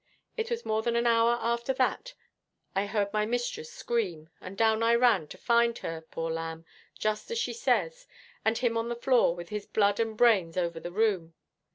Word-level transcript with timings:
It 0.35 0.49
was 0.49 0.65
more 0.65 0.81
than 0.81 0.95
an 0.95 1.05
hour 1.05 1.37
after 1.39 1.73
that 1.75 2.15
I 2.75 2.87
heard 2.87 3.13
my 3.13 3.23
mistress 3.27 3.71
scream, 3.71 4.29
and 4.41 4.57
down 4.57 4.81
I 4.81 4.95
ran, 4.95 5.27
to 5.27 5.37
find 5.37 5.77
her, 5.77 6.01
poor 6.01 6.31
lamb, 6.31 6.65
just 6.97 7.29
as 7.29 7.37
she 7.37 7.53
says, 7.53 8.07
and 8.43 8.57
him 8.57 8.77
on 8.79 8.89
the 8.89 8.95
floor, 8.95 9.35
with 9.35 9.49
his 9.49 9.67
blood 9.67 9.99
and 9.99 10.17
brains 10.17 10.57
over 10.57 10.79
the 10.79 10.91
room. 10.91 11.35